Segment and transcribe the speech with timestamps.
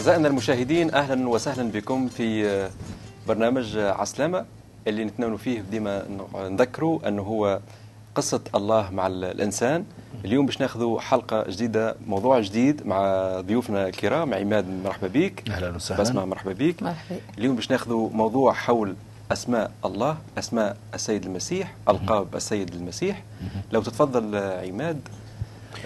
[0.00, 2.68] أعزائنا المشاهدين أهلا وسهلا بكم في
[3.28, 4.44] برنامج عسلامة
[4.86, 7.60] اللي نتناولوا فيه ديما نذكروا أنه هو
[8.14, 9.84] قصة الله مع الإنسان.
[10.24, 13.00] اليوم باش ناخذوا حلقة جديدة موضوع جديد مع
[13.40, 14.34] ضيوفنا الكرام.
[14.34, 15.48] عماد مرحبا بك.
[15.50, 16.00] أهلا وسهلا.
[16.00, 16.82] بسمة مرحبا بك.
[16.82, 18.96] مرحبا اليوم باش ناخذوا موضوع حول
[19.32, 23.22] أسماء الله أسماء السيد المسيح ألقاب السيد المسيح.
[23.72, 25.00] لو تتفضل عماد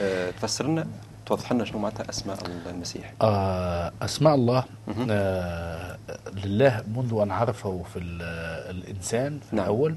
[0.01, 0.87] آه، تفسر لنا.
[1.27, 2.38] توضح لنا شنو معناتها أسماء
[2.70, 4.65] المسيح؟ آه أسماء الله
[5.10, 5.98] آه
[6.45, 7.99] لله منذ أن عرفه في
[8.71, 9.65] الإنسان في نعم.
[9.65, 9.96] الأول.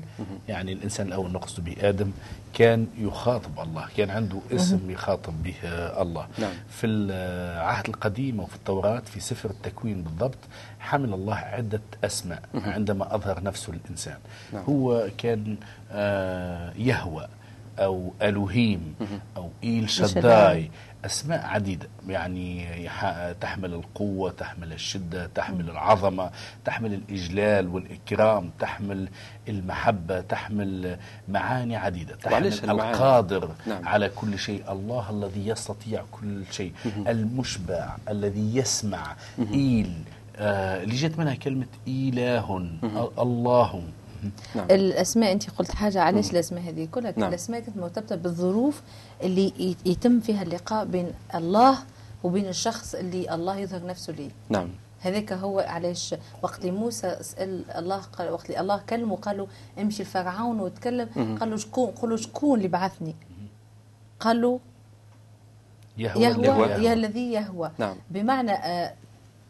[0.50, 2.12] يعني الإنسان الأول نقصد به آدم
[2.54, 5.56] كان يخاطب الله كان عنده اسم يخاطب به
[6.02, 6.28] الله.
[6.38, 6.52] نعم.
[6.70, 10.38] في العهد القديم وفي التوراة في سفر التكوين بالضبط
[10.80, 14.18] حمل الله عدة أسماء عندما أظهر نفسه للإنسان
[14.54, 14.64] نعم.
[14.64, 15.58] هو كان
[15.92, 17.28] آه يهوى
[17.80, 18.96] أو ألوهيم
[19.38, 20.72] أو إيل شداي.
[21.06, 21.88] أسماء عديدة.
[22.08, 22.68] يعني
[23.42, 26.30] تحمل القوة تحمل الشدة تحمل العظمة
[26.66, 29.08] تحمل الإجلال والإكرام تحمل
[29.50, 30.98] المحبة تحمل
[31.30, 32.16] معاني عديدة.
[32.16, 32.48] تحمل.
[32.70, 33.88] القادر نعم.
[33.88, 34.72] على كل شيء.
[34.72, 36.74] الله الذي يستطيع كل شيء.
[37.08, 39.16] المشبع الذي يسمع.
[39.54, 39.94] إيل.
[40.36, 42.68] آه اللي جت منها كلمة إله
[43.20, 43.84] الله.
[44.56, 44.66] نعم.
[44.72, 47.30] الأسماء انت قلت حاجة علاش الأسماء هذه؟ كلها نعم.
[47.30, 48.82] الأسماء كانت مرتبطة بالظروف
[49.24, 51.78] اللي يت- يتم فيها اللقاء بين الله
[52.24, 54.30] وبين الشخص اللي الله يظهر نفسه ليه.
[54.50, 54.70] نعم.
[55.00, 59.48] هذاك هو علاش وقت اللي موسى سأل الله قال وقت اللي الله كلمه قال له
[59.80, 63.16] امشي لفرعون وتكلم قال له شكون؟ قال له شكون اللي بعثني؟
[64.20, 64.60] قال له
[65.98, 67.72] يهوى, يهوى الذي يا الذي يهوى.
[67.78, 67.96] نعم.
[68.12, 68.94] بمعنى آه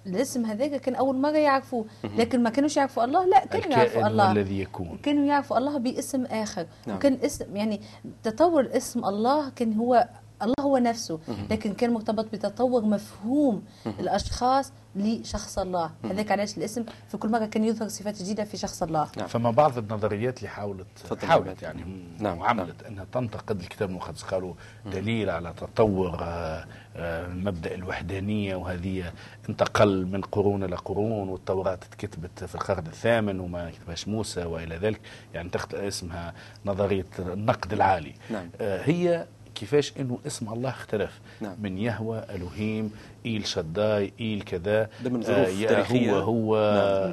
[0.08, 1.86] الاسم هذاك كان أول مره يعرفوه.
[2.18, 4.32] لكن ما كانوش يعرفوا الله لا كانوا يعرفوا الله.
[4.32, 5.00] الذي يكون.
[5.04, 6.66] كانوا يعرفوا الله باسم آخر.
[6.88, 6.98] نعم.
[6.98, 7.82] وكان اسم يعني
[8.24, 10.08] تطور اسم الله كان هو
[10.42, 11.20] الله هو نفسه.
[11.50, 13.64] لكن كان مرتبط بتطور مفهوم
[14.00, 15.92] الأشخاص لشخص الله.
[16.06, 19.08] هذاك علاش الاسم في كل مرة كان يظهر صفات جديدة في شخص الله.
[19.18, 19.28] نعم.
[19.28, 20.88] فما بعض النظريات اللي حاولت
[21.24, 21.62] حاولت.
[21.62, 21.84] يعني
[22.20, 24.54] نعم، وعملت أنها تنتقد الكتاب المقدس قالوا
[24.86, 26.66] دليل على تطور آه،
[26.96, 29.12] آه، مبدأ الوحدانية وهذه
[29.50, 35.02] انتقل من قرون إلى قرون والتوراة اتكتبت في القرن الثامن وما كتبهاش موسى وإلى ذلك.
[35.34, 36.34] يعني تخت اسمها
[36.66, 38.14] نظرية النقد العالي.
[38.30, 38.50] نعم.
[38.62, 39.26] آه، هي
[39.58, 41.56] كيفاش إنه اسم الله اختلف نعم.
[41.60, 42.92] من يهوى ألوهيم
[43.26, 46.12] إيل شداي إيل كذا ده من ظروف آه، تاريخية.
[46.12, 46.56] هو هو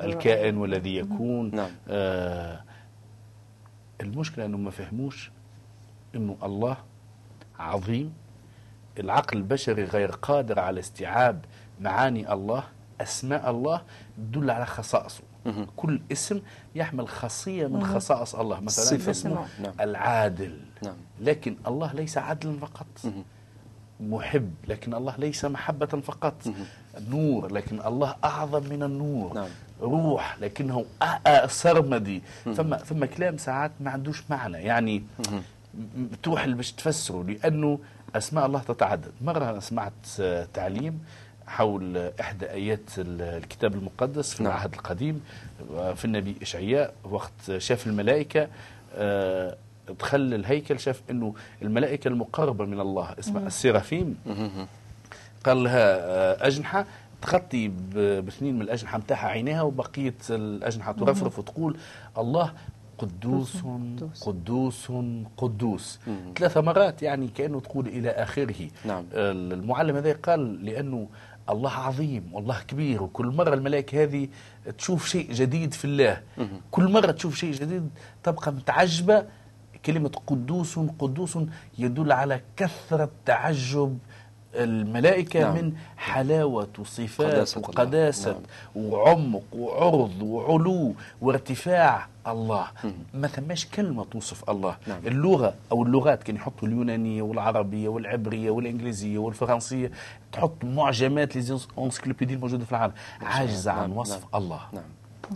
[0.01, 0.11] نعم.
[0.11, 1.71] الكائن والذي يكون نعم.
[1.89, 2.65] آه
[4.01, 5.31] المشكلة أنه ما فهموش
[6.15, 6.77] أنه الله
[7.59, 8.13] عظيم
[8.99, 11.45] العقل البشري غير قادر على استيعاب
[11.81, 12.65] معاني الله
[13.01, 13.83] أسماء الله
[14.17, 15.23] تدل على خصائصه.
[15.77, 16.41] كل اسم
[16.75, 18.61] يحمل خاصية من خصائص الله.
[18.61, 19.11] مثلا صفة.
[19.11, 19.73] اسمه نعم.
[19.81, 20.61] العادل.
[20.83, 20.97] نعم.
[21.21, 22.87] لكن الله ليس عدلا فقط.
[24.01, 26.35] محب لكن الله ليس محبة فقط.
[27.09, 29.35] نور لكن الله أعظم من النور.
[29.35, 29.49] نعم.
[29.81, 30.85] روح لكنه
[31.47, 34.59] سرمدي ثم ثم كلام ساعات ما عندوش معنى.
[34.59, 35.05] يعني
[36.23, 37.79] تروح باش تفسره لأنه
[38.17, 39.13] أسماء الله تتعدد.
[39.21, 41.05] مرة أنا سمعت آه، تعليم
[41.47, 44.53] حول إحدى آيات ال- الكتاب المقدس في نعم.
[44.53, 45.21] العهد القديم
[45.77, 48.49] آه، في النبي إشعياء وقت شاف الملائكة
[48.95, 49.57] آه،
[50.01, 54.17] دخل الهيكل شاف إنه الملائكة المقربة من الله اسمها السيرافيم.
[55.45, 56.87] قال لها آه، أجنحة
[57.23, 57.69] تغطي
[58.21, 61.77] باثنين من الأجنحة متاعها عينيها وبقية الأجنحة ترفرف وتقول
[62.19, 62.53] الله
[62.99, 64.23] قدوس قدوس.
[64.25, 64.93] قدوس
[65.37, 65.99] قدوس
[66.39, 69.05] ثلاث مرات يعني كأنه تقول إلى آخره نعم.
[69.15, 71.09] المعلم هذا قال لأنه
[71.51, 74.29] الله عظيم والله كبير وكل مرة الملائكة هذه
[74.79, 76.23] تشوف شيء جديد في الله.
[76.71, 77.91] كل مرة تشوف شيء جديد
[78.23, 79.27] تبقى متعجبة.
[79.87, 81.39] كلمة قدوس قدوس
[81.79, 83.99] يدل على كثرة تعجب
[84.55, 85.55] الملائكة نعم.
[85.55, 85.65] نعم.
[85.65, 87.61] من حلاوة وصفات قداسة.
[87.61, 88.41] وقداسة نعم.
[88.41, 88.85] نعم.
[88.85, 92.67] وعمق وعرض وعلو وارتفاع الله
[93.15, 95.01] ما ثماش كلمة توصف الله نعم.
[95.07, 99.91] اللغة أو اللغات كان يحطوا اليونانية والعربية والعبرية والإنجليزية والفرنسية
[100.33, 102.93] تحط معجمات للانسكلوبيديا الموجودة في العالم
[103.23, 103.97] عاجزة عن نعم.
[103.97, 104.43] وصف نعم.
[104.43, 104.85] الله نعم.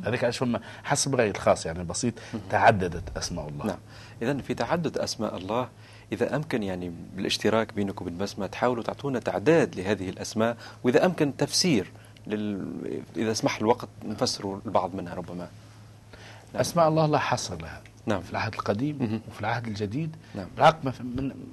[0.05, 2.15] هذاك علاش فما حسب رأيي الخاص يعني البسيط
[2.51, 3.79] تعددت أسماء الله نعم
[4.23, 5.69] إذا في تعدد أسماء الله
[6.13, 11.93] إذا أمكن يعني بالاشتراك بينك وبين بسمة تحاولوا تعطونا تعداد لهذه الأسماء وإذا أمكن تفسير
[12.27, 12.69] لل...
[13.17, 15.49] إذا سمح الوقت نفسر البعض منها ربما
[16.55, 18.21] أسماء الله لا حصر لها نعم.
[18.21, 19.21] في العهد القديم مهم.
[19.29, 20.47] وفي العهد الجديد نعم.
[20.57, 20.77] بالعكس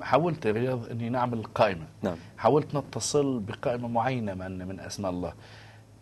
[0.02, 2.16] حاولت يا رياض إني نعمل قائمة نعم.
[2.38, 5.34] حاولت نتصل بقائمة معينة من من أسماء الله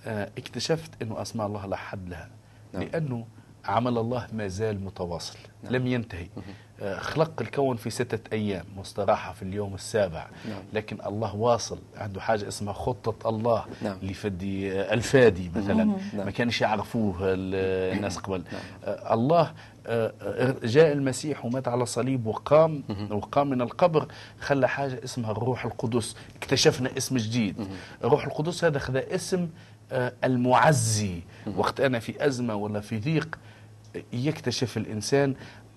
[0.05, 2.29] آه، اكتشفت إنه أسماء الله لا حد لها
[2.73, 2.83] نعم.
[2.83, 3.25] لأنه
[3.65, 6.41] عمل الله ما زال متواصل لم ينتهي آه،
[6.97, 10.27] خلق الكون في ستة أيام واستراح في اليوم السابع.
[10.49, 10.61] نعم.
[10.73, 13.97] لكن الله واصل عنده حاجة اسمها خطة الله نعم.
[14.01, 15.83] لفدي الفادي مثلا.
[15.83, 15.97] نعم.
[16.25, 18.43] ما كانش يعرفوه ال- الناس قبل.
[18.85, 19.53] آه، الله
[19.87, 22.83] آه، آه، جاء المسيح ومات على صليب وقام.
[23.11, 24.07] وقام من القبر
[24.39, 26.15] خلى حاجة اسمها الروح القدس.
[26.35, 27.55] اكتشفنا اسم جديد.
[28.03, 29.49] الروح القدس هذا خذا اسم
[30.23, 31.21] المعزي.
[31.57, 33.37] وقت أنا في أزمة ولا في ضيق
[34.13, 35.35] يكتشف الإنسان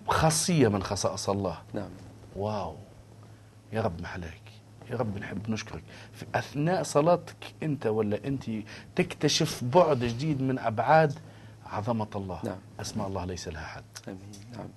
[0.08, 1.58] خاصية من خصائص الله.
[1.74, 1.88] نعم.
[2.36, 2.74] واو.
[3.72, 4.40] يا رب محلاك
[4.90, 5.82] يا رب نحب نشكرك.
[6.12, 8.44] في أثناء صلاتك أنت ولا أنت
[8.96, 11.18] تكتشف بعد جديد من أبعاد
[11.66, 12.40] عظمة الله.
[12.44, 12.56] نعم.
[12.80, 14.18] أسماء الله ليس لها حد آمين.
[14.52, 14.68] نعم.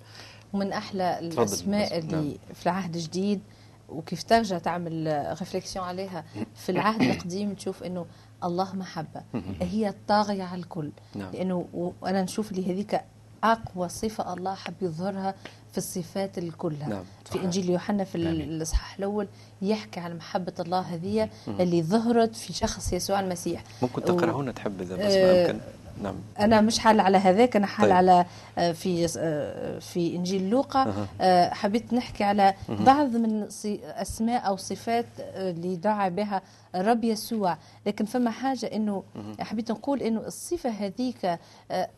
[0.53, 2.53] ومن أحلى تفضل، الأسماء بس- اللي نعم.
[2.53, 3.41] في العهد الجديد
[3.89, 8.05] وكيف ترجع تعمل ريفليكسيون عليها في العهد القديم تشوف إنه
[8.43, 9.21] الله محبة.
[9.61, 10.91] هي الطاغية على الكل.
[11.15, 11.31] نعم.
[11.31, 11.67] لأنه
[12.01, 13.01] وأنا نشوف اللي هذيك
[13.43, 15.35] أقوى صفة الله حب يظهرها
[15.71, 16.89] في الصفات كلها.
[16.89, 17.43] نعم، في.
[17.43, 18.41] إنجيل يوحنا في آمين.
[18.41, 19.27] الإصحاح الأول
[19.61, 23.63] يحكي عن محبة الله هذه اللي ظهرت في شخص يسوع المسيح.
[23.81, 25.59] ممكن تقرأ هنا تحب إذا بس آه، ما امكن
[26.03, 26.15] نعم.
[26.39, 27.95] أنا مش حال على هذاك أنا حال طيب.
[27.97, 28.25] على
[28.57, 31.07] آه، في آه، في إنجيل لوقا.
[31.21, 33.47] آه، حبيت نحكي على بعض من
[33.83, 36.41] أسماء أو صفات آه، اللي دعا بها
[36.75, 37.57] الرب يسوع.
[37.85, 39.03] لكن فما حاجة إنه
[39.39, 41.39] حبيت نقول إنه الصفة هذيك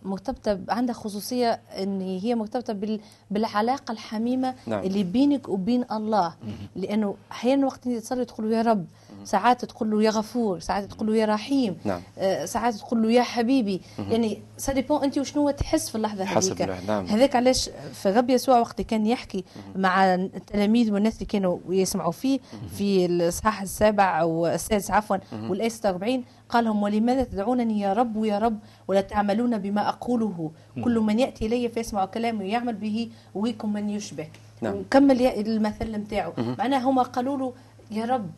[0.03, 2.99] مرتبطة عندها خصوصية إن هي مرتبطة بال-
[3.31, 4.83] بالعلاقة الحميمة نعم.
[4.83, 6.33] اللي بينك وبين الله.
[6.75, 8.85] لأنه أحيانا وقت تصلي تقول يا رب
[9.23, 11.77] ساعات تقول له يا غفور ساعات تقول له يا رحيم.
[11.85, 12.01] نعم.
[12.17, 13.81] آه، ساعات تقول له يا حبيبي.
[14.09, 16.61] يعني سا ديبون أنت وشنو تحس في اللحظة هذيك.
[16.87, 17.05] نعم.
[17.05, 19.43] هذاك علاش في الرب يسوع وقت كان يحكي
[19.75, 22.39] مع التلاميذ والناس اللي كانوا يسمعوا فيه
[22.77, 25.17] في الاصحاح السابع أو السادس عفوا
[25.49, 30.51] والآية 46 قال لهم ولماذا تدعونني يا رب يا رب؟ ولا تعملون بما أقوله.
[30.83, 34.27] كل من يأتي إلي فيسمع كلامي ويعمل به ويكم من يشبه.
[34.61, 34.75] نعم.
[34.75, 37.53] وكمل المثل نتاعو معناها هما قالوا له
[37.91, 38.29] يا رب.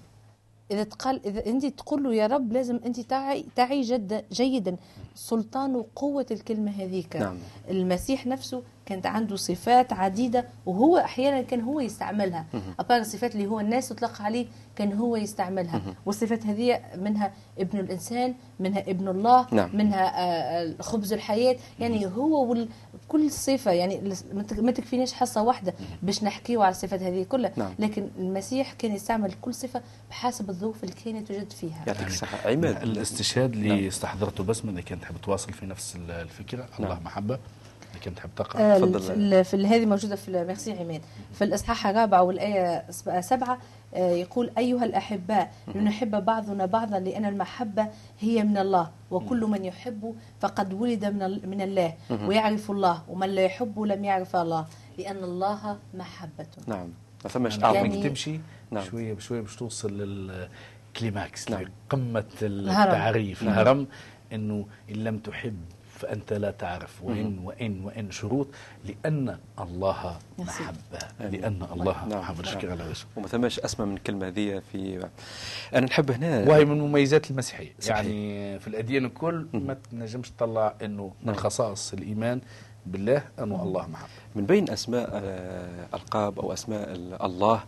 [0.72, 4.76] إذا تقال إذا انت تقول له يا رب لازم انت تعي تعي جد جيدا
[5.16, 7.38] سلطان وقوه الكلمة هذيك نعم.
[7.70, 12.46] المسيح نفسه كانت عنده صفات عديدة وهو أحيانا كان هو يستعملها.
[12.80, 14.46] ابار الصفات اللي هو الناس تطلق عليه
[14.76, 15.82] كان هو يستعملها.
[16.06, 19.70] والصفات هذه منها ابن الإنسان منها ابن الله نعم.
[19.74, 20.12] منها
[20.62, 21.56] آه، خبز الحياة.
[21.80, 22.68] يعني هو وال...
[23.08, 27.52] كل صفة يعني ما تك- ما تكفيناش حصة واحدة باش نحكيو على الصفات هذه كلها.
[27.56, 27.74] نعم.
[27.80, 31.84] لكن المسيح كان يستعمل كل صفة بحسب الظروف اللي كانت توجد فيها.
[31.88, 32.50] يعطيك الصحة.
[32.52, 32.82] عماد.
[32.84, 33.88] الاستشهاد اللي نعم.
[33.88, 36.68] استحضرته بسمة إذا كانت تحب تواصل في نفس الفكرة.
[36.80, 37.04] الله نعم.
[37.04, 37.40] محبة.
[38.04, 39.44] كانت تحب تقرأ آه، تفضل.
[39.46, 41.02] في, هذه موجودة في ميرسي عماد
[41.34, 43.58] في الإصحاح الرابع والآية سب- سبعه
[43.96, 47.88] آه، يقول أيها الأحباء لنحب بعضنا بعضا لأن المحبة
[48.20, 51.94] هي من الله وكل من يحب فقد ولد من من الله
[52.26, 54.66] ويعرف الله ومن لا يحب لم يعرف الله
[54.98, 56.88] لأن الله محبة نعم
[57.24, 58.40] ما فماش يعني أعظم يعني- تمشي
[58.72, 58.84] نعم.
[58.84, 61.62] شوية بشوية باش توصل للكليماكس نعم.
[61.62, 62.88] لقمة الهرم.
[62.90, 63.54] التعريف نعم.
[63.54, 63.88] الهرم
[64.34, 65.58] إنه إن لم تحب
[66.00, 68.48] فأنت لا تعرف وإن وإن وإن شروط
[68.86, 70.18] لأن الله.
[70.40, 71.00] محبة.
[71.20, 72.20] لأن الله نعم.
[72.20, 72.54] محبة نعم.
[72.54, 75.08] شكرا على وجهك وما ثماش أسمى من الكلمة هذه في
[75.76, 77.96] أنا نحب هنا وهي من مميزات المسيحية صحيح.
[77.98, 81.36] يعني في الأديان الكل ما تنجمش تطلع أنه من نعم.
[81.36, 82.42] خصائص الإيمان
[82.86, 87.64] بالله أنه الله محبة من بين أسماء آه، ألقاب أو أسماء ال- الله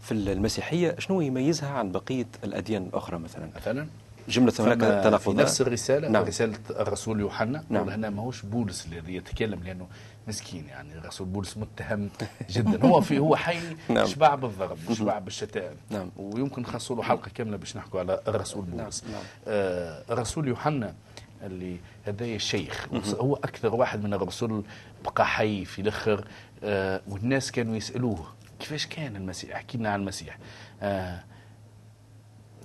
[0.00, 3.86] في المسيحية شنو يميزها عن بقية الأديان الأخرى مثلا مثلا
[4.28, 6.12] جملة هناك في نفس الرسالة نعم.
[6.12, 6.24] نعم.
[6.24, 7.64] رسالة الرسول يوحنا نعم.
[7.70, 7.88] نعم.
[7.88, 9.86] هنا ماهوش بولس الذي يتكلم لأنه
[10.28, 12.10] مسكين يعني الرسول بولس متهم
[12.50, 14.06] جدا هو في هو حي نعم.
[14.06, 16.10] شبع بالضرب شبع بالشتائم نعم.
[16.16, 18.76] ويمكن نخصوا له حلقة كاملة باش نحكوا على الرسول نعم.
[18.76, 19.22] بولس نعم.
[19.48, 20.94] آه الرسول يوحنا
[21.42, 22.88] اللي هذايا الشيخ
[23.20, 24.62] هو أكثر واحد من الرسل
[25.04, 26.24] بقى حي في الآخر
[26.64, 28.26] آه والناس كانوا يسألوه
[28.58, 30.38] كيفاش كان المسيح احكي لنا عن المسيح
[30.82, 31.24] آه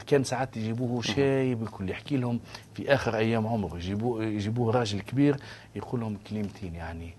[0.04, 2.40] كان ساعات يجيبوه شايب الكل يحكي لهم.
[2.76, 5.36] في آخر أيام عمره يجيبوه يجيبوه راجل كبير
[5.76, 7.14] يقول لهم كلمتين يعني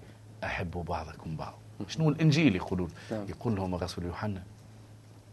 [0.44, 1.54] احبوا بعضكم بعض.
[1.88, 3.26] شنو الإنجيل يقولون؟ نعم.
[3.28, 4.42] يقول لهم الرسول يوحنا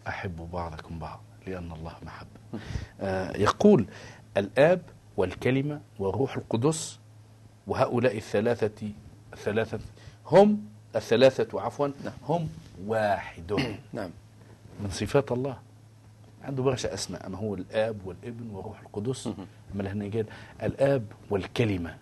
[0.07, 2.59] احبوا بعضكم بعض لأن الله محبه
[3.01, 3.85] آه يقول
[4.37, 4.81] الآب
[5.17, 6.99] والكلمة والروح القدس
[7.67, 8.89] وهؤلاء الثلاثة
[9.33, 9.79] الثلاثة
[10.25, 10.65] هم
[10.95, 11.87] الثلاثة عفوا
[12.27, 12.49] هم
[12.87, 13.53] واحد
[13.93, 14.09] نعم.
[14.83, 15.57] من صفات الله.
[16.43, 19.27] عنده برشا اسماء أما هو الآب والابن والروح القدس.
[19.75, 20.25] أما هنا قال
[20.63, 21.95] الآب والكلمة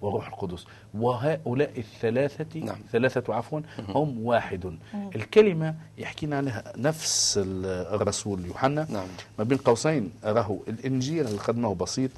[0.00, 0.64] وروح القدس.
[0.94, 2.76] وهؤلاء الثلاثة نعم.
[2.92, 4.76] ثلاثة عفوا هم واحد.
[5.16, 8.86] الكلمة يحكينا عنها نفس ال- الرسول يوحنا.
[8.90, 9.06] نعم.
[9.38, 12.10] ما بين قوسين راهو الإنجيل اللي قدمه بسيط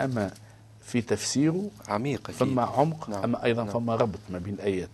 [0.00, 0.30] أما
[0.82, 2.34] في تفسيره عميق أكيد.
[2.36, 3.22] فما عمق نعم.
[3.24, 3.72] أما أيضا نعم.
[3.72, 4.88] فما ربط ما بين الآيات.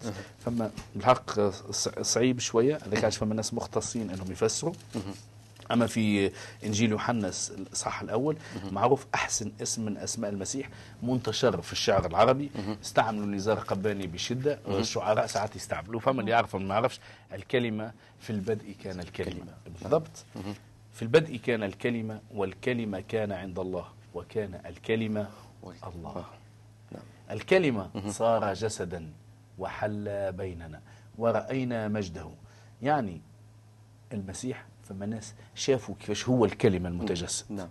[0.44, 4.72] فما بالحق ص- صعيب شوية هذاك علاش فما ناس مختصين إنهم يفسروا.
[5.70, 6.32] أما في
[6.64, 8.36] إنجيل يوحنا الاصحاح الأول
[8.70, 10.68] معروف أحسن اسم من أسماء المسيح
[11.02, 12.50] منتشر في الشعر العربي.
[12.84, 16.00] استعملوا نزار قباني بشدة الشعراء ساعات يستعملوه.
[16.00, 17.00] فما اللي يعرف ما يعرفش
[17.32, 19.54] الكلمة في البدء كان الكلمة.
[19.80, 20.24] بالضبط.
[20.92, 25.28] في البدء كان الكلمة والكلمة كان عند الله وكان الكلمة
[25.86, 26.24] الله.
[26.92, 27.02] نعم.
[27.30, 29.12] الكلمة صار جسدا
[29.58, 30.80] وحل بيننا
[31.18, 32.30] ورأينا مجده.
[32.82, 33.20] يعني
[34.12, 37.44] المسيح فما ناس شافوا كيفاش هو الكلمة المتجسد.
[37.50, 37.68] نعم.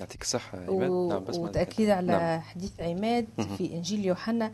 [0.00, 2.40] يعطيك الصحة عماد و- نعم بس وتأكيد على نعم.
[2.40, 3.26] حديث عماد
[3.58, 4.52] في إنجيل يوحنا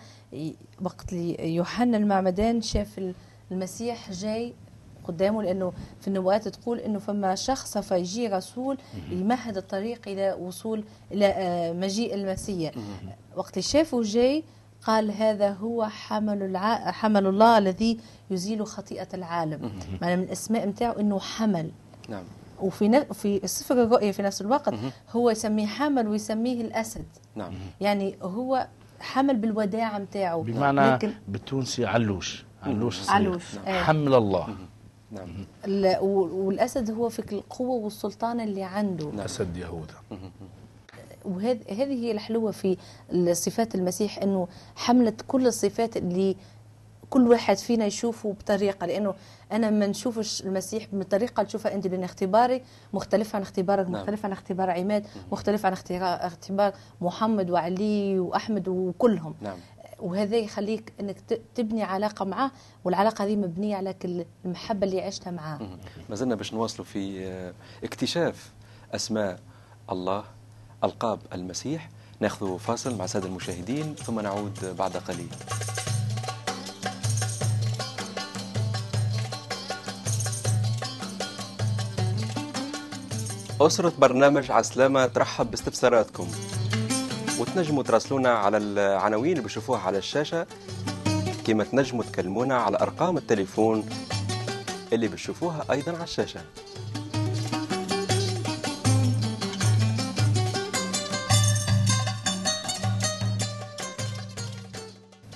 [0.82, 3.14] وقت اللي يوحنا المعمدان شاف ال-
[3.52, 4.54] المسيح جاي
[5.04, 8.78] قدامه لأنه في النبوات تقول أنه فما شخص سوف يجي رسول
[9.10, 12.74] يمهد الطريق إلى وصول إلى آه، مجيء المسيح.
[13.36, 14.44] وقت اللي شافه جاي
[14.84, 16.90] قال هذا هو حمل الع...
[16.90, 17.98] حمل الله الذي
[18.30, 19.72] يزيل خطيئة العالم.
[20.02, 21.70] معنى من الأسماء متاعه أنه حمل.
[22.08, 22.24] نعم.
[22.60, 23.04] وفي ن...
[23.04, 24.74] في سفر الرؤيا في نفس الوقت
[25.10, 27.06] هو يسميه حمل ويسميه الأسد.
[27.36, 27.52] نعم.
[27.80, 28.66] يعني هو
[29.00, 30.42] حمل بالوداع متاعه.
[30.42, 32.44] بمعنى لكن بالتونسي علوش.
[32.62, 33.16] علوش صغير.
[33.16, 33.82] علوش، آه.
[33.82, 34.48] حمل الله.
[35.10, 35.28] نعم.
[36.32, 39.24] والأسد هو في القوة والسلطان اللي عنده.
[39.24, 39.94] أسد يهوذا.
[41.28, 42.76] وهذه هذه هي الحلوة في
[43.32, 46.36] صفات المسيح إنه حملت كل الصفات اللي
[47.10, 49.14] كل واحد فينا يشوفه بطريقة لأنه
[49.52, 54.00] أنا ما نشوفش المسيح بالطريقة اللي تشوفها أنت لأن اختباري مختلف عن اختبارك نعم.
[54.00, 59.34] مختلف عن اختبار عماد مختلف عن اختبار محمد وعلي وأحمد وكلهم.
[59.40, 59.56] نعم.
[59.98, 61.16] وهذا يخليك إنك
[61.54, 62.50] تبني علاقة معه
[62.84, 65.58] والعلاقة هذه مبنية على كل المحبة اللي عشتها معاه.
[66.10, 67.52] ما زلنا باش نواصلوا في آه،
[67.84, 68.52] اكتشاف
[68.94, 69.40] أسماء
[69.90, 70.24] الله
[70.84, 71.90] ألقاب المسيح.
[72.20, 75.28] ناخذ فاصل مع السادة المشاهدين ثم نعود بعد قليل.
[83.60, 86.28] أسرة برنامج عسلامة ترحب باستفساراتكم.
[87.38, 90.46] وتنجموا تراسلونا على العناوين اللي بتشوفوها على الشاشة
[91.46, 93.88] كما تنجموا تكلمونا على أرقام التليفون
[94.92, 96.40] اللي بتشوفوها أيضا على الشاشة.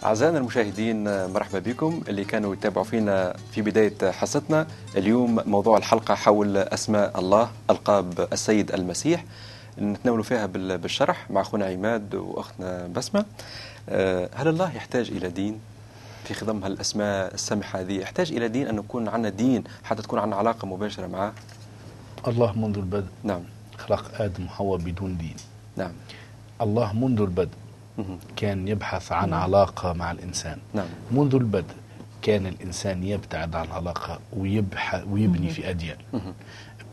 [0.04, 2.00] أعزائنا المشاهدين مرحبا بكم.
[2.08, 4.66] اللي كانوا يتابعوا فينا في بداية حصتنا
[4.96, 9.24] اليوم موضوع الحلقة حول أسماء الله ألقاب السيد المسيح.
[9.78, 13.24] نتناولوا فيها بال- بالشرح مع أخونا عماد وأختنا بسمة.
[13.88, 15.60] آه، هل الله يحتاج إلى دين؟
[16.24, 20.36] في خضم هالأسماء السمحة هذه يحتاج إلى دين أن يكون عندنا دين حتى تكون عندنا
[20.36, 21.32] علاقة مباشرة معه؟
[22.28, 23.06] الله منذ البدء.
[23.24, 23.40] نعم.
[23.78, 25.36] خلق آدم وحواء بدون دين.
[25.76, 25.92] نعم.
[26.60, 27.56] الله منذ البدء.
[28.36, 30.58] كان يبحث عن علاقة مع الإنسان.
[30.74, 30.86] نعم.
[31.10, 31.74] منذ البدء
[32.22, 35.96] كان الإنسان يبتعد عن العلاقة ويبحث ويبني في أديان.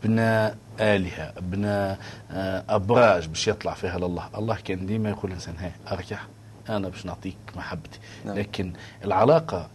[0.04, 1.96] بنى آلهة بنى
[2.30, 4.28] آه، أبراج باش يطلع فيها لله.
[4.34, 6.18] الله كان ديما يقول الإنسان هاي أرجع
[6.68, 7.98] أنا باش نعطيك محبتي.
[8.26, 8.38] نعم.
[8.38, 8.72] لكن
[9.04, 9.68] العلاقة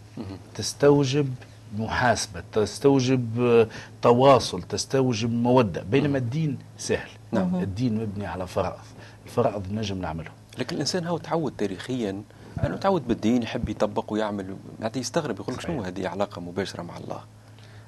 [0.56, 1.34] تستوجب
[1.78, 3.68] محاسبة تستوجب آه،
[4.02, 5.84] تواصل تستوجب مودة.
[5.84, 7.10] بينما الدين سهل.
[7.32, 7.56] نعم.
[7.56, 8.80] الدين مبني على فرائض.
[9.26, 10.32] الفرائض نجم نعمله.
[10.58, 12.24] لكن الإنسان هو تعود تاريخيا
[12.66, 15.82] انه تعود بالدين يحب يطبق ويعمل يعني يستغرب يقول لك شنو.
[15.82, 17.20] هذه علاقة مباشرة مع الله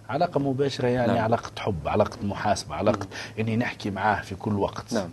[0.10, 1.24] علاقة مباشرة يعني نعم.
[1.24, 3.08] علاقة حب علاقة محاسبة علاقة
[3.40, 5.10] إني نحكي معاه في كل وقت نعم.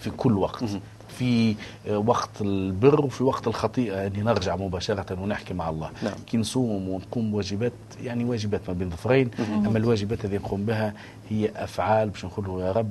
[0.00, 0.80] في كل وقت مهم.
[1.08, 1.54] في
[1.88, 6.14] آه، وقت البر وفي وقت الخطيئة أني نرجع مباشرة ونحكي مع الله نعم.
[6.26, 10.94] كي نصوم ونقوم بواجبات يعني واجبات ما بين ظفرين أما الواجبات التي نقوم بها
[11.30, 12.90] هي أفعال باش نقول له يا رب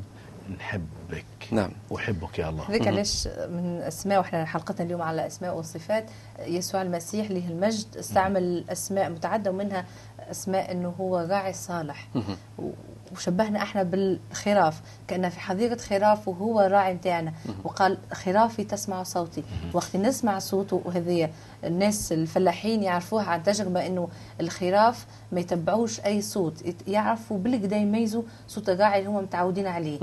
[0.59, 1.25] نحبك.
[1.51, 1.71] نعم.
[1.95, 2.69] أحبك يا الله.
[2.69, 6.05] هذاك علاش من أسماء وإحنا حلقتنا اليوم على أسماء وصفات.
[6.39, 9.85] يسوع المسيح له المجد استعمل أسماء متعددة ومنها
[10.31, 12.07] أسماء إنه هو راعي صالح.
[13.11, 17.33] وشبهنا إحنا بالخراف كأن في حظيره خراف وهو راعي نتاعنا
[17.63, 19.43] وقال خرافي تسمع صوتي.
[19.73, 21.29] وقت نسمع صوته وهذه
[21.63, 24.09] الناس الفلاحين يعرفوها عن تجربة إنه
[24.41, 26.63] الخراف ما يتبعوش أي صوت.
[26.87, 29.99] يعرفوا بالكدا يميزوا صوت الراعي اللي هم متعودين عليه.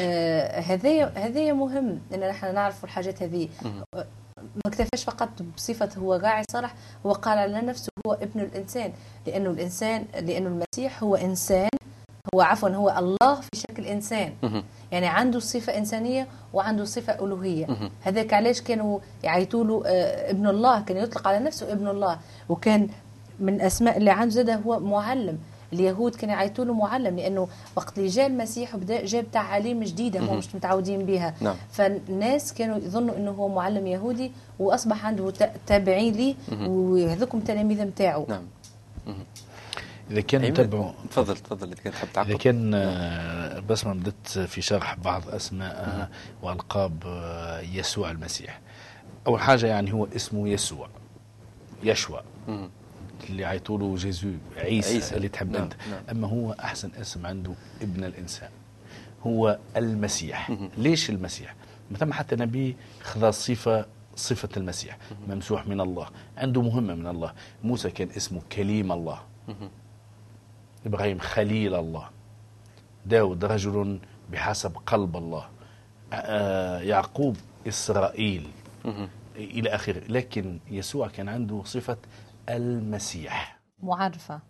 [0.00, 3.48] آه، هذايا هذايا مهم إن نحن نعرف الحاجات هذه.
[3.94, 4.06] آه،
[4.38, 6.74] ما اكتفاش فقط بصفة هو راعي صالح
[7.06, 8.92] هو قال على نفسه هو ابن الإنسان.
[9.26, 11.68] لأنه الإنسان لأنه المسيح هو إنسان
[12.34, 14.32] هو عفوا هو الله في شكل إنسان.
[14.42, 14.62] مهم.
[14.92, 17.66] يعني عنده صفة إنسانية وعنده صفة ألوهية.
[18.02, 19.82] هذاك علاش كانوا يعيطوا له
[20.30, 22.18] ابن الله كان يطلق على نفسه ابن الله.
[22.48, 22.88] وكان
[23.40, 25.38] من الأسماء اللي عنده زاد هو معلم.
[25.72, 30.36] اليهود كانوا يعيطوا له معلم لأنه وقت اللي جاء المسيح وبدأ جاب تعاليم جديدة هم
[30.38, 31.54] مش متعودين بها نعم.
[31.72, 36.34] فالناس كانوا يظنوا إنه هو معلم يهودي وأصبح عنده تا- تابعين ليه
[36.66, 38.42] وهذوكم تلاميذ نتاعو نعم.
[40.10, 43.94] إذا كان أيمن، نتبعوا تفضل تفضل إذا كنت تحب إذا تعقب كان آه، بس ما
[43.94, 46.08] بدت في شرح بعض أسماء آه،
[46.42, 48.60] وألقاب آه، يسوع المسيح.
[49.26, 50.88] أول حاجة يعني هو اسمه يسوع
[51.82, 52.22] يشوع.
[52.48, 52.70] مم.
[53.30, 55.16] اللي عيطوا له جيزو عيسى, عيسى.
[55.16, 55.74] اللي تحب نعم، أنت.
[55.90, 56.02] نعم.
[56.10, 58.50] أما هو أحسن اسم عنده ابن الإنسان.
[59.26, 60.50] هو المسيح.
[60.78, 61.54] ليش المسيح؟
[61.90, 63.86] ما ثم حتى نبي خذ صفة
[64.16, 64.98] صفة المسيح.
[65.28, 66.08] ممسوح من الله.
[66.36, 67.32] عنده مهمة من الله.
[67.64, 69.20] موسى كان اسمه كليم الله.
[70.86, 72.08] إبراهيم خليل الله.
[73.06, 73.98] داود رجل
[74.32, 75.48] بحسب قلب الله.
[76.12, 77.36] آه، يعقوب
[77.68, 78.48] إسرائيل.
[79.36, 80.02] إلى آخره.
[80.08, 81.96] لكن يسوع كان عنده صفة
[82.48, 83.58] المسيح.
[83.82, 84.40] معرفة.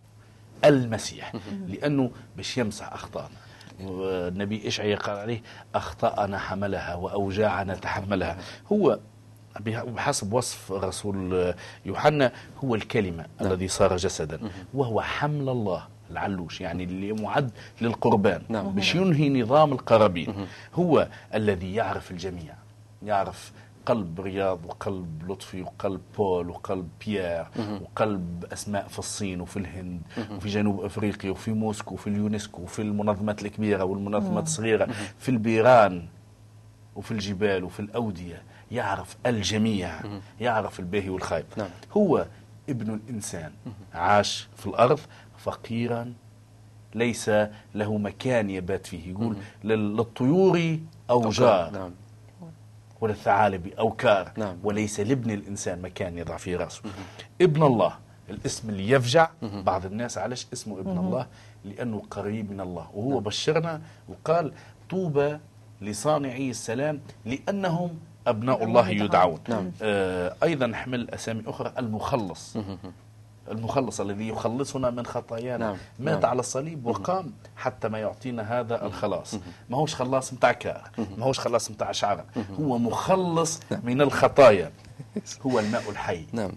[0.65, 1.33] المسيح.
[1.67, 3.35] لأنه باش يمسح أخطائنا
[3.81, 5.41] والنبي إشعيا قال عليه
[5.75, 8.37] أخطأنا حملها وأوجاعنا تحملها.
[8.71, 8.99] هو
[9.59, 11.53] بح- بحسب وصف رسول
[11.85, 12.31] يوحنا
[12.63, 14.39] هو الكلمة الذي صار جسدا.
[14.73, 15.87] وهو حمل الله.
[16.11, 17.51] العلوش يعني اللي معد
[17.81, 18.69] للقربان نعم.
[18.69, 20.47] باش ينهي نظام القرابين.
[20.75, 22.53] هو الذي يعرف الجميع
[23.05, 23.51] يعرف
[23.85, 27.45] قلب رياض وقلب لطفي وقلب بول وقلب بيير
[27.81, 30.01] وقلب أسماء في الصين وفي الهند
[30.31, 34.87] وفي جنوب أفريقيا وفي موسكو وفي اليونسكو وفي المنظمات الكبيرة والمنظمات الصغيرة
[35.19, 36.05] في البيران
[36.95, 39.91] وفي الجبال وفي الأودية يعرف الجميع
[40.41, 41.45] يعرف الباهي والخايب.
[41.57, 41.69] نعم.
[41.91, 42.25] هو
[42.69, 43.51] ابن الإنسان
[43.93, 44.99] عاش في الأرض
[45.43, 46.13] فقيرا
[46.95, 47.29] ليس
[47.75, 49.09] له مكان يبات فيه.
[49.11, 50.77] يقول لل- للطيور
[51.09, 51.91] أوجار نعم.
[53.01, 54.57] وللثعالب أوكار نعم.
[54.63, 56.81] وليس لابن الإنسان مكان يضع فيه رأسه.
[57.41, 57.93] ابن الله
[58.29, 61.27] الاسم اللي يفجع بعض الناس علاش اسمه ابن الله؟
[61.65, 62.89] لأنه قريب من الله.
[62.93, 64.51] وهو بشرنا وقال
[64.89, 65.37] طوبى
[65.81, 69.39] لصانعي السلام لأنهم أبناء الله يدعون.
[69.49, 69.71] نعم.
[69.81, 72.57] آه أيضا نحمل أسامي أخرى المخلص.
[73.51, 75.65] المخلص الذي يخلصنا من خطايانا.
[75.65, 75.77] نعم.
[75.99, 76.25] مات نعم.
[76.29, 79.35] على الصليب وقام حتى ما يعطينا هذا الخلاص.
[79.69, 82.25] ما هوش خلاص متاع كار ما هوش خلاص متاع شعر
[82.59, 84.71] هو مخلص من الخطايا.
[85.45, 86.25] هو الماء الحي.
[86.33, 86.51] نعم.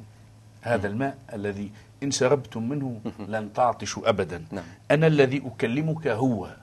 [0.62, 4.44] هذا الماء الذي إن شربتم منه لن تعطشوا أبدا.
[4.50, 4.64] نعم.
[4.90, 6.56] أنا الذي أكلمك هو.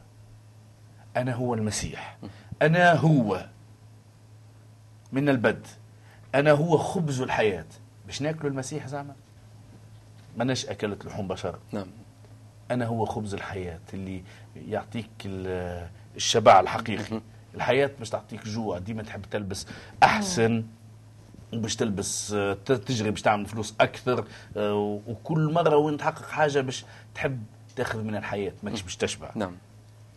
[1.17, 2.17] أنا هو المسيح.
[2.61, 3.45] أنا هو.
[5.11, 5.67] من البد.
[6.35, 7.65] أنا هو خبز الحياة.
[8.05, 9.15] باش ناكلوا المسيح زعما؟
[10.39, 11.59] ماناش أكلت لحوم بشر.
[11.71, 11.87] نعم.
[12.71, 14.23] أنا هو خبز الحياة اللي
[14.55, 17.21] يعطيك ال- الشبع الحقيقي.
[17.55, 18.77] الحياة مش تعطيك جوع.
[18.79, 19.67] ديما تحب تلبس
[20.03, 20.63] أحسن
[21.53, 24.25] وباش تلبس تجري باش تعمل فلوس أكثر
[24.57, 27.43] آه، وكل مرة وين تحقق حاجة باش تحب
[27.75, 28.53] تاخذ من الحياة.
[28.63, 29.31] ماكش باش تشبع.
[29.35, 29.55] نعم.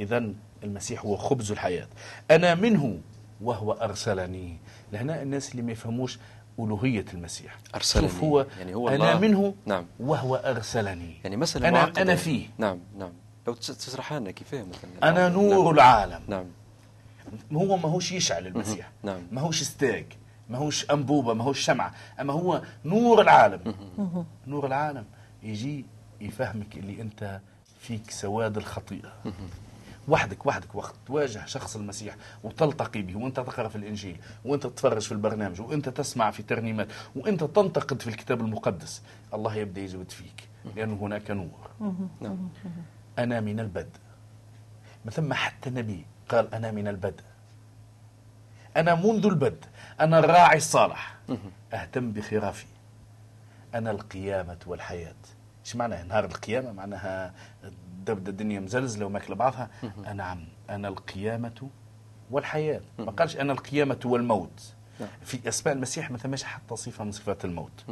[0.00, 0.32] إذا
[0.64, 1.88] المسيح هو خبز الحياة.
[2.30, 2.98] أنا منه
[3.40, 4.56] وهو أرسلني.
[4.92, 6.18] لهنا الناس اللي ما يفهموش
[6.58, 7.58] ألوهية المسيح.
[7.74, 8.08] أرسلني.
[8.08, 9.18] شوف هو يعني هو أنا الله.
[9.18, 9.86] منه نعم.
[10.00, 11.20] وهو أرسلني.
[11.24, 12.02] يعني مسألة أنا معقدة.
[12.02, 12.48] أنا فيه.
[12.58, 13.12] نعم نعم.
[13.46, 15.32] لو تشرح لنا كيفاه مثلا أنا نعم.
[15.32, 15.74] نور نعم.
[15.74, 16.22] العالم.
[16.28, 16.46] نعم.
[17.52, 18.90] هو ما هوش يشعل المسيح.
[19.02, 19.20] نعم.
[19.32, 20.06] ما هوش ستاج
[20.50, 23.74] ما هوش أنبوبة ما هوش شمعة أما هو نور العالم.
[24.46, 25.04] نور العالم.
[25.42, 25.84] يجي
[26.20, 27.40] يفهمك اللي أنت
[27.80, 29.12] فيك سواد الخطيئة.
[30.08, 35.12] وحدك وحدك وقت تواجه شخص المسيح وتلتقي به وانت تقرأ في الإنجيل وانت تتفرج في
[35.12, 39.02] البرنامج وانت تسمع في ترنيمات وانت تنتقد في الكتاب المقدس.
[39.34, 41.70] الله يبدأ يجود فيك لأنه هناك نور.
[42.20, 42.48] نعم.
[43.18, 44.00] أنا من البدء.
[45.04, 47.24] ما ثم حتى نبي قال أنا من البدء.
[48.76, 49.66] أنا منذ البدء.
[50.00, 51.16] أنا الراعي الصالح.
[51.72, 52.66] أهتم بخرافي.
[53.74, 55.14] أنا القيامة والحياة.
[55.64, 57.34] إيش معناها؟ نهار القيامة معناها
[58.06, 59.70] تبدا الدنيا مزلزلة وماكلة بعضها
[60.14, 61.68] نعم أنا القيامة
[62.30, 62.80] والحياة.
[62.98, 64.74] ما قالش أنا القيامة والموت.
[65.00, 65.08] نعم.
[65.22, 67.84] في أسماء المسيح ما ثماش حتى صفة من صفات الموت.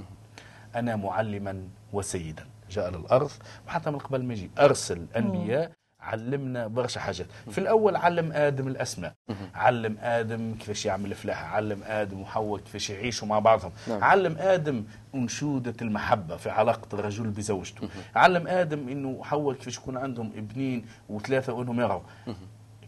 [0.75, 2.46] أنا معلما وسيدا.
[2.70, 3.31] جاء للأرض
[3.66, 7.26] وحتى من قبل ما يجي أرسل أنبياء علمنا برشا حاجات.
[7.50, 9.14] في الأول علم آدم الأسماء.
[9.54, 13.72] علم آدم كيفاش يعمل فلاحة علم آدم وحواء كيفاش يعيشوا مع بعضهم.
[13.88, 14.04] نعم.
[14.04, 14.84] علم آدم
[15.14, 17.88] أنشودة المحبة في علاقة الرجل بزوجته.
[18.16, 22.02] علم آدم أنه حواء كيفاش يكون عندهم ابنين وثلاثة وأنهم يرعوا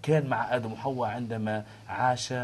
[0.02, 2.34] كان مع آدم وحواء عندما عاش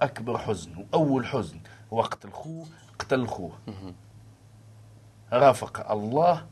[0.00, 1.60] أكبر حزن وأول حزن.
[1.90, 2.66] وقت الخوه
[2.98, 3.52] قتل خوه
[5.32, 6.46] رافق الله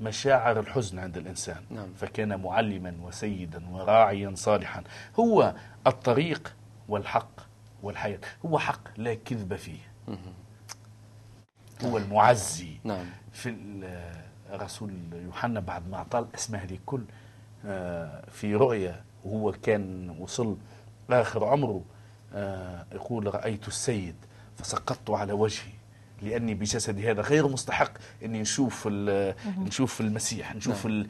[0.00, 1.62] مشاعر الحزن عند الإنسان.
[1.70, 1.92] نعم.
[1.94, 4.82] فكان معلما وسيدا وراعيا صالحا.
[5.20, 5.54] هو
[5.86, 6.54] الطريق
[6.88, 7.30] والحق
[7.82, 8.20] والحياة.
[8.46, 9.78] هو حق لا كذب فيه.
[11.84, 12.78] هو المعزي.
[12.84, 13.06] نعم.
[13.32, 17.02] في ال- رسول يوحنا بعد ما أعطى الأسماء هذه كل
[17.66, 20.56] آه، في رؤيا وهو كان وصل
[21.10, 21.82] آخر عمره
[22.34, 24.14] آه، يقول رأيت السيد
[24.56, 25.72] فسقطت على وجهي.
[26.22, 27.92] لأني بجسدي هذا غير مستحق
[28.24, 28.86] إني نشوف
[29.58, 31.08] نشوف المسيح نشوف ال-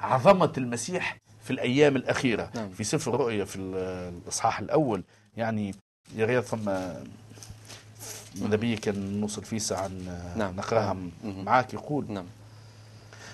[0.00, 2.70] عظمة المسيح في الأيام الأخيرة نعم.
[2.70, 3.74] في سفر الرؤيا في ال-
[4.22, 5.02] الإصحاح الأول
[5.36, 5.74] يعني
[6.16, 6.64] يا رياض ثم
[8.42, 9.90] ماذا بيا كان نوصل فيه ساعة
[10.36, 10.56] نعم.
[10.56, 11.44] نقرأها نعم.
[11.44, 12.26] معاك يقول نعم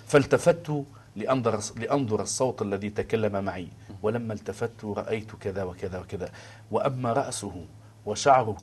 [0.06, 0.84] فالتفت
[1.16, 3.68] لأنظر, لأنظر الصوت الذي تكلم معي
[4.02, 6.28] ولما التفت رأيت كذا وكذا وكذا
[6.70, 7.64] وأما رأسه
[8.06, 8.56] وشعره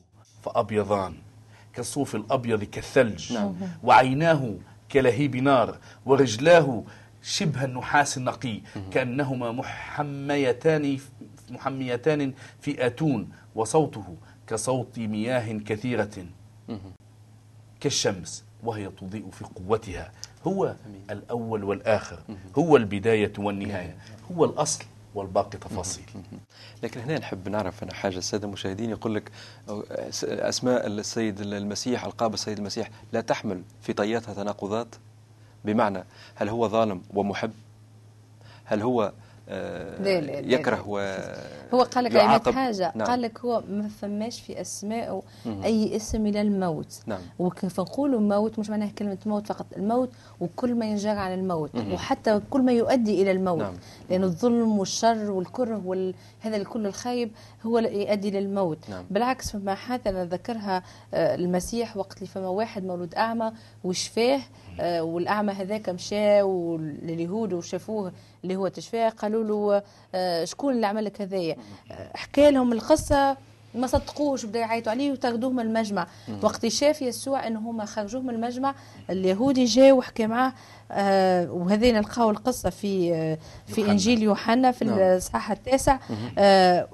[0.44, 1.16] فأبيضان
[1.74, 3.34] كالصوف الأبيض كالثلج.
[3.34, 3.56] نعم.
[3.84, 4.56] وعيناه
[4.92, 6.84] كلهيب نار ورجلاه
[7.22, 8.62] شبه النحاس النقي.
[8.92, 10.98] كأنهما محميتان
[11.50, 16.26] محميتان في آتون وصوته كصوت مياه كثيرة.
[17.80, 20.12] كالشمس وهي تضيء في قوتها.
[20.48, 20.76] هو
[21.10, 22.20] الأول والآخر.
[22.58, 23.98] هو البداية والنهاية.
[24.32, 24.86] هو الأصل.
[25.16, 26.04] والباقي تفاصيل.
[26.84, 29.32] لكن هنا نحب نعرف أنا حاجة السادة المشاهدين يقول لك
[30.24, 34.88] أسماء السيد المسيح ألقاب السيد المسيح لا تحمل في طياتها تناقضات؟
[35.66, 36.04] بمعنى
[36.36, 37.52] هل هو ظالم ومحب؟
[38.66, 39.14] هل هو
[39.50, 40.40] آه،.
[40.40, 41.18] يكره و
[41.74, 43.08] هو قال لك؟ حاجة نعم.
[43.08, 44.62] قال لك هو ما فماش في
[45.46, 45.64] مهم.
[45.64, 50.76] أي اسم إلى الموت نعم وكيف نقولوا موت مش معناها كلمة موت فقط الموت وكل
[50.76, 51.94] ما ينجر عن الموت مهم.
[51.94, 53.74] وحتى كل ما يؤدي إلى الموت نعم.
[54.10, 56.16] لأن الظلم والشر والكره وال...
[56.40, 57.32] هذا الكل الخايب
[57.66, 59.04] هو يؤدي للموت نعم.
[59.12, 63.52] بالعكس فما حادثة ذكرها آه، المسيح وقت اللي فما واحد مولود أعمى
[63.84, 64.40] وشفاه
[64.80, 66.42] آه، والأعمى هذاك مشى
[67.02, 68.12] لليهود وشافوه
[68.44, 69.82] اللي هو تشفاه قالوا له
[70.16, 71.56] آه، شكون اللي عمل لك هذايا؟
[71.92, 73.38] آه، حكى لهم القصة
[73.76, 76.08] ما صدقوش بدا يعيطوا عليه وتاخذوه من المجمع.
[76.42, 78.76] وقت شاف يسوع إن هما خرجوه من المجمع
[79.10, 80.54] اليهودي جاء وحكى معاه
[80.92, 83.92] آه وهذه نلقاو القصة في آه في يوحنا.
[83.94, 84.98] إنجيل يوحنا في نعم.
[85.00, 86.00] الاصحاح التاسع.
[86.38, 86.88] آه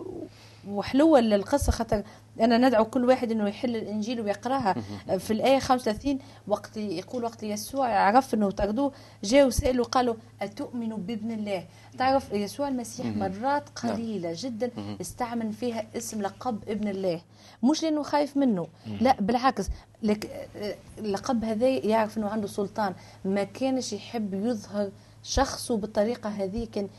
[0.70, 2.04] وحلوة للقصه خاطر
[2.41, 4.75] أنا ندعو كل واحد إنه يحل الإنجيل ويقرأها.
[5.10, 8.91] آه، في الآية 35 وقت يقول وقت يسوع عرف انه طردوه
[9.23, 11.65] جاءوا سالوا قالوا أتؤمن بابن الله؟
[11.97, 14.71] تعرف يسوع المسيح مرات قليلة جدا
[15.02, 17.21] استعمل فيها اسم لقب ابن الله.
[17.63, 18.67] مش لأنه خايف منه.
[19.02, 19.67] لا بالعكس.
[20.04, 20.25] لك
[20.56, 22.93] آه، اللقب هذا يعرف إنه عنده سلطان.
[23.25, 24.91] ما كانش يحب يظهر
[25.23, 26.89] شخصه بالطريقة هذه كان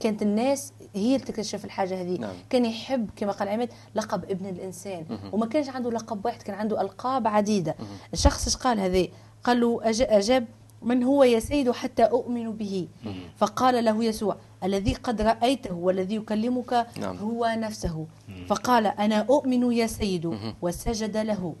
[0.00, 2.18] كانت الناس هي اللي تكتشف الحاجة هذه.
[2.18, 2.32] نعم.
[2.50, 5.04] كان يحب كما قال عماد لقب ابن الإنسان.
[5.32, 7.74] وما كانش عنده لقب واحد كان عنده ألقاب عديدة.
[8.12, 9.06] الشخص إيش قال هذا
[9.44, 10.46] قال له أج- أجاب
[10.82, 12.88] من هو يا سيد حتى أؤمن به؟
[13.36, 17.16] فقال له يسوع الذي قد رأيته والذي يكلمك نعم.
[17.16, 18.06] هو نفسه.
[18.48, 20.38] فقال أنا أؤمن يا سيد.
[20.62, 21.54] وسجد له.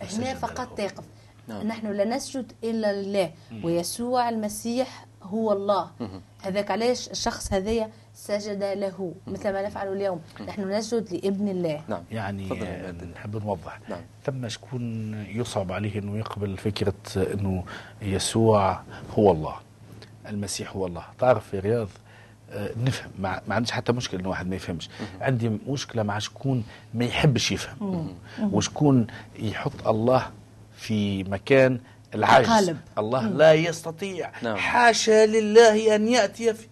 [0.00, 0.78] هنا فقط.
[0.78, 1.04] تقف.
[1.48, 1.66] نعم.
[1.66, 3.30] نحن لا نسجد إلا لله.
[3.64, 5.90] ويسوع المسيح هو الله.
[6.42, 10.20] هذاك علاش الشخص هذايا سجد له مثل ما نفعل اليوم.
[10.48, 11.80] نحن نسجد لابن الله.
[11.88, 12.02] نعم.
[12.12, 12.48] يعني.
[13.14, 13.80] نحب نوضح.
[13.88, 14.00] نعم.
[14.24, 17.64] ثم شكون يصعب عليه إنه يقبل فكرة إنه
[18.02, 18.80] يسوع
[19.18, 19.54] هو الله؟
[20.28, 21.04] المسيح هو الله.
[21.18, 21.88] تعرف يا رياض
[22.50, 23.10] آه، نفهم.
[23.18, 24.90] ما ما عنديش حتى مشكلة إنه واحد ما يفهمش.
[25.20, 26.64] عندي مشكلة مع شكون
[26.94, 28.14] ما يحبش يفهم.
[28.40, 29.06] وشكون
[29.38, 30.30] يحط الله
[30.76, 31.80] في مكان
[32.14, 32.48] العجز.
[32.48, 32.78] قالب.
[32.98, 34.32] الله لا يستطيع.
[34.42, 34.56] نعم.
[34.56, 36.66] حاشا لله أن يأتي في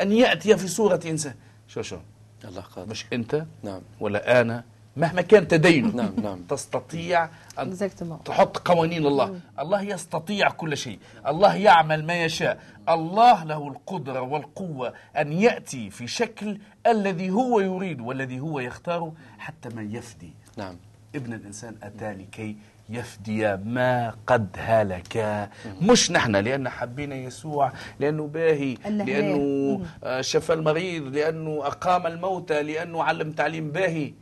[0.00, 1.34] أن يأتي في صورة إنسان.
[1.68, 1.98] شو شو؟
[2.44, 2.90] الله قادر.
[2.90, 3.80] مش أنت نعم.
[4.00, 4.64] ولا أنا.
[4.96, 6.42] مهما كان تدينك نعم نعم.
[6.42, 8.22] تستطيع أن Exactement.
[8.24, 9.40] تحط قوانين الله.
[9.58, 10.98] الله يستطيع كل شيء.
[11.26, 12.60] الله يعمل ما يشاء.
[12.88, 19.68] الله له القدرة والقوة أن يأتي في شكل الذي هو يريد والذي هو يختاره حتى
[19.68, 20.32] ما يفدي.
[20.56, 20.76] نعم.
[21.14, 22.56] ابن الإنسان أتى لكي
[22.90, 25.48] يفدي ما قد هلك.
[25.80, 28.74] مش نحن لأن حبينا يسوع لأنه باهي
[29.04, 34.12] لأنه آه، شفى المريض لأنه أقام الموتى لأنه علم تعليم باهي.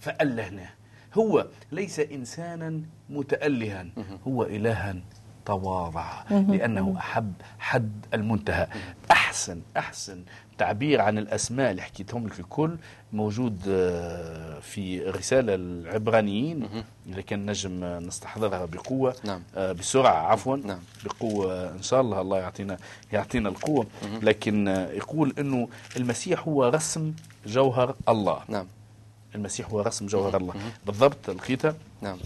[0.00, 0.68] فألهناه
[1.14, 3.86] هو ليس إنسانا متألها
[4.28, 4.94] هو إلها
[5.46, 8.66] تواضع لأنه أحب حد المنتهى.
[9.10, 10.22] أحسن أحسن.
[10.58, 12.76] تعبير عن الأسماء اللي حكيتهم لك الكل
[13.12, 16.68] موجود آه، في رسالة العبرانيين
[17.06, 19.42] اللي كان نجم نستحضرها بقوة نعم.
[19.56, 20.78] آه، بسرعة عفوا نعم.
[21.04, 22.76] بقوة إن شاء الله الله يعطينا
[23.12, 23.86] يعطينا القوة.
[24.22, 27.12] لكن آه، يقول أنه المسيح هو رسم
[27.46, 28.40] جوهر الله.
[28.48, 28.66] نعم.
[29.34, 30.54] المسيح هو رسم جوهر الله.
[30.86, 32.18] بالضبط لقيتها نعم.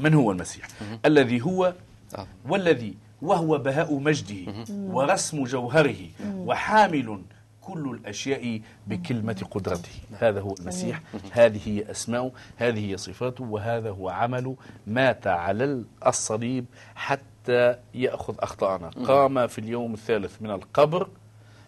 [0.00, 0.68] من هو المسيح؟
[1.04, 1.74] الذي هو
[2.18, 2.26] آه.
[2.48, 4.52] والذي وهو بهاء مجده.
[4.70, 5.96] ورسم جوهره.
[6.34, 7.20] وحامل
[7.66, 9.90] كل الأشياء بكلمة قدرته.
[10.18, 14.56] هذا هو المسيح هذه هي أسماؤه هذه هي صفاته وهذا هو عمله.
[14.86, 18.88] مات على الصليب حتى يأخذ أخطاءنا.
[18.88, 21.08] قام في اليوم الثالث من القبر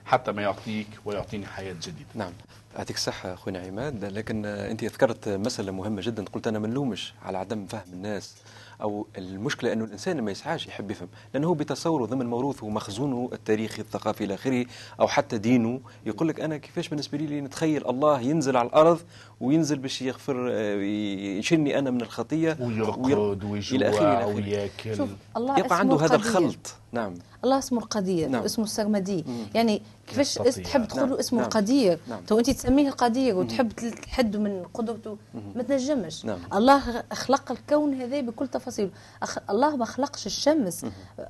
[0.05, 2.09] حتى ما يعطيك ويعطيني حياة جديدة.
[2.15, 2.33] نعم.
[2.77, 6.25] يعطيك الصحة أخونا عماد لكن أنت ذكرت مسألة مهمة جدا.
[6.25, 8.37] قلت أنا ما نلومش على عدم فهم الناس.
[8.83, 13.83] أو المشكلة انه الإنسان ما يسعاش يحب يفهم لأنه هو بتصوره ضمن موروثه ومخزونه التاريخي
[13.83, 14.67] الثقافي إلى آخره
[15.01, 15.81] أو حتى دينه.
[16.07, 19.01] يقول لك أنا كيفاش بالنسبة لي نتخيل الله ينزل على الأرض
[19.41, 20.75] وينزل باش يغفر آه،
[21.39, 24.97] يشني أنا من الخطية ويرقد ويجوع ويأكل.
[24.97, 26.75] شوف الله يبقى عنده هذا الخلط.
[26.93, 27.15] نعم.
[27.45, 28.43] الله اسمه القدير نعم.
[28.43, 31.19] اسمه السرمدي يعني كيفاش تحب تقول نعم.
[31.19, 31.49] اسمه نعم.
[31.49, 32.21] القدير؟ نعم.
[32.27, 35.17] تو أنت تسميه القدير وتحب تحد من قدرته.
[35.57, 36.25] ما تنجمش.
[36.25, 36.39] نعم.
[36.55, 38.68] الله خلق الكون هذا بكل تفاصيله.
[39.23, 39.39] أخ...
[39.51, 40.87] الله ما خلقش الشمس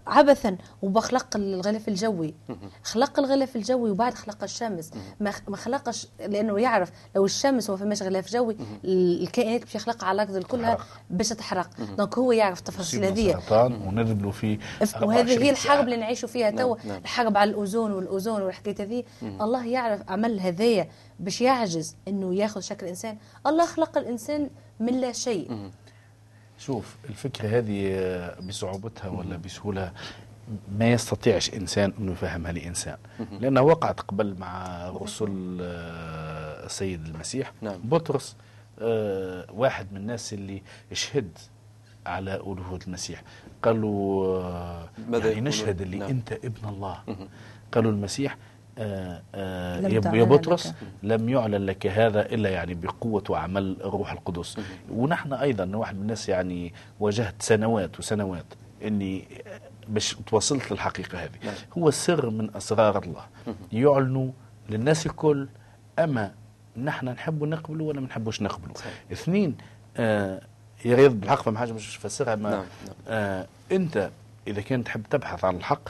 [0.07, 2.35] عبثا وبخلق الغلاف الجوي.
[2.83, 4.91] خلق الغلاف الجوي وبعد خلق الشمس.
[5.21, 10.43] ما خلقش لأنه يعرف لو الشمس وما فماش غلاف جوي الكائنات باش يخلقها على الأرض
[10.43, 10.79] كلها
[11.11, 11.71] باش تحرق.
[11.99, 13.43] دونك هو يعرف التفاصيل هذه.
[13.87, 14.59] ونذبلوا في
[15.03, 16.59] وهذه هي الحرب اللي نعيشوا فيها نعم.
[16.59, 16.77] توا.
[16.85, 17.03] نعم.
[17.03, 19.05] الحرب على الأوزون والأوزون والحكاية هذه.
[19.23, 20.89] الله يعرف عمل هذايا
[21.21, 23.19] باش يعجز إنه ياخذ شكل إنسان.
[23.47, 25.71] الله خلق الإنسان من لا شيء.
[26.59, 29.93] شوف الفكرة هذه بصعوبتها ولا بسهولها
[30.79, 32.97] ما يستطيعش إنسان إنه يفهمها لإنسان.
[33.41, 37.81] لأنها وقعت قبل مع رسل آه، السيد المسيح نعم.
[37.85, 38.37] بطرس.
[38.81, 41.39] آه، واحد من الناس اللي شهد
[42.07, 43.23] على ألوهة المسيح.
[43.63, 46.09] قالوا آه، يعني نشهد اللي نعم.
[46.09, 47.03] أنت ابن الله.
[47.73, 54.13] قالوا المسيح آه آه يا بطرس لم يعلن لك هذا إلا يعني بقوة وعمل الروح
[54.13, 54.57] القدس.
[54.93, 58.45] ونحن أيضا واحد من الناس يعني واجهت سنوات وسنوات
[58.85, 59.29] إني
[59.89, 61.31] باش توصلت للحقيقه هذه.
[61.45, 61.55] نعم.
[61.79, 63.27] هو سر من أسرار الله.
[63.73, 64.31] يعلنوا
[64.71, 65.49] للناس الكل
[65.99, 66.33] أما
[66.77, 68.75] نحن نحب نقبله ولا ما نحبوش نقبله.
[69.13, 69.57] اثنين
[69.97, 70.41] آه
[70.85, 72.65] يا رياض بالحق فما حاجة مش فسرها ما نعم.
[72.87, 72.97] نعم.
[73.09, 74.11] آه أنت
[74.47, 75.89] إذا كنت تحب تبحث عن الحق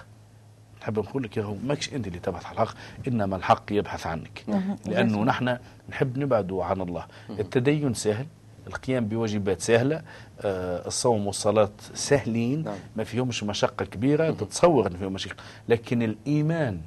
[0.83, 2.75] نحب نقول لك يا ماكش أنت اللي تبحث عن الحق
[3.09, 4.77] إنما الحق يبحث عنك نعم.
[4.87, 5.59] لأنه نحن
[5.91, 8.27] نحب نبعد عن الله التدين سهل
[8.67, 10.03] القيام بواجبات سهلة
[10.41, 12.75] آه الصوم والصلاة سهلين نعم.
[12.97, 15.37] ما فيهمش مشقة كبيرة تتصور إن فيهم مشاكل
[15.69, 16.81] لكن الإيمان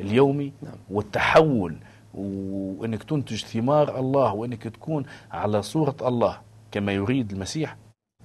[0.00, 0.76] اليومي نعم.
[0.90, 1.76] والتحول
[2.14, 6.38] وإنك تنتج ثمار الله وإنك تكون على صورة الله
[6.72, 7.76] كما يريد المسيح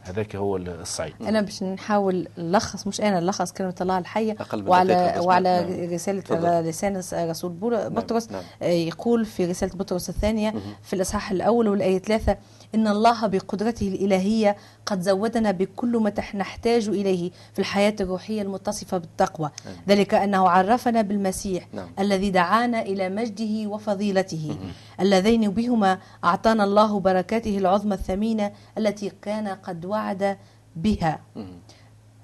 [0.04, 5.66] هذاك هو الصعيد أنا باش نحاول نلخص مش أنا نلخص كلمة الله الحية وعلى وعلى
[5.70, 5.94] نعم.
[5.94, 7.52] رساله على لسان رسول
[7.90, 8.44] بطرس نعم.
[8.62, 8.72] نعم.
[8.72, 12.38] يقول في رسالة بطرس الثانية في الإصحاح الأول والآية ثلاثة
[12.76, 19.52] إن الله بقدرته الإلهية قد زودنا بكل ما نحتاج إليه في الحياة الروحية المتصفة بالتقوى
[19.66, 19.76] نعم.
[19.88, 21.88] ذلك أنه عرفنا بالمسيح نعم.
[22.00, 24.58] الذي دعانا إلى مجده وفضيلته
[25.00, 30.38] اللذين بهما أعطانا الله بركاته العظمى الثمينة التي كان قد وعد
[30.76, 31.20] بها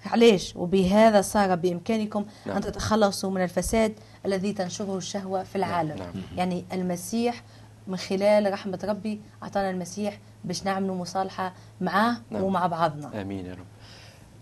[0.05, 2.55] علاش وبهذا صار بإمكانكم نعم.
[2.55, 3.93] أن تتخلصوا من الفساد
[4.25, 5.69] الذي تنشره الشهوة في نعم.
[5.69, 6.13] العالم نعم.
[6.37, 7.43] يعني المسيح
[7.87, 12.43] من خلال رحمة ربي أعطانا المسيح باش نعملوا مصالحة معاه نعم.
[12.43, 13.21] ومع بعضنا.
[13.21, 13.65] آمين يا رب.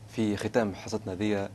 [0.10, 1.50] في ختام حصتنا ذي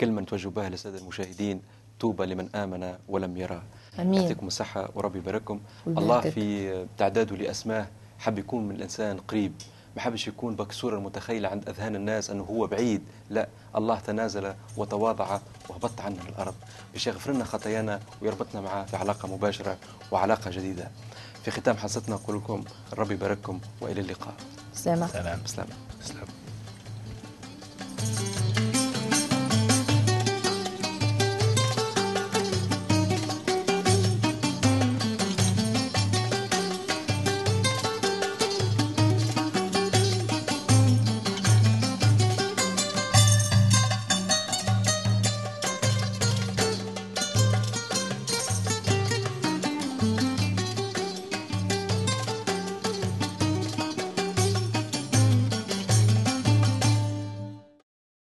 [0.00, 1.62] كلمة نتوجه بها للسادة المشاهدين
[2.00, 3.62] طوبى لمن آمن ولم يرى.
[3.98, 4.22] آمين.
[4.22, 5.60] يعطيكم الصحة وربي يبارككم.
[5.86, 7.86] الله في تعداده لاسماه
[8.18, 9.52] حب يكون من الإنسان قريب
[9.96, 13.02] ما حبش يكون بك صورة المتخيلة عند أذهان الناس أنه هو بعيد.
[13.30, 15.38] لا الله تنازل وتواضع
[15.68, 16.54] وهبط عنا الأرض
[16.92, 19.76] باش يغفر لنا خطايانا ويربطنا معاه في علاقة مباشرة
[20.12, 20.90] وعلاقة جديدة.
[21.44, 24.34] في ختام حصتنا أقول لكم الرب يبارككم وإلى اللقاء.
[24.74, 25.40] سلام سلام.
[25.46, 25.68] سلام,
[26.02, 26.26] سلام.